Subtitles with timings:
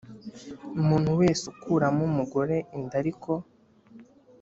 [0.81, 3.31] Umuntu wese ukuramo umugore inda ariko